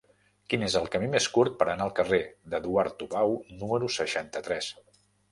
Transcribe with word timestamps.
Quin 0.51 0.63
és 0.67 0.75
el 0.77 0.87
camí 0.93 1.09
més 1.15 1.25
curt 1.33 1.59
per 1.59 1.67
anar 1.73 1.85
al 1.87 1.93
carrer 1.99 2.19
d'Eduard 2.53 2.95
Tubau 3.01 3.35
número 3.59 3.91
seixanta-tres? 3.97 4.71